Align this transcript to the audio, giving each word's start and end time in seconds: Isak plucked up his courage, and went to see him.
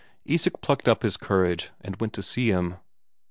Isak 0.25 0.61
plucked 0.61 0.87
up 0.87 1.03
his 1.03 1.15
courage, 1.15 1.69
and 1.79 1.95
went 1.97 2.13
to 2.13 2.23
see 2.23 2.49
him. 2.49 2.77